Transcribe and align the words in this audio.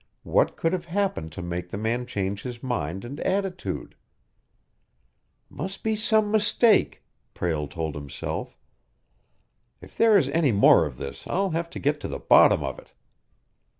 What 0.23 0.57
could 0.57 0.73
have 0.73 0.85
happened 0.85 1.31
to 1.33 1.43
make 1.43 1.69
the 1.69 1.77
man 1.77 2.07
change 2.07 2.41
his 2.41 2.63
mind 2.63 3.05
and 3.05 3.19
attitude? 3.19 3.93
"Must 5.47 5.83
be 5.83 5.95
some 5.95 6.31
mistake!" 6.31 7.03
Prale 7.35 7.67
told 7.67 7.93
himself. 7.93 8.57
"If 9.79 9.95
there 9.95 10.17
is 10.17 10.29
any 10.29 10.51
more 10.51 10.87
of 10.87 10.97
this, 10.97 11.27
I'll 11.27 11.51
have 11.51 11.69
to 11.69 11.79
get 11.79 11.99
to 11.99 12.07
the 12.07 12.17
bottom 12.17 12.63
of 12.63 12.79
it!" 12.79 12.93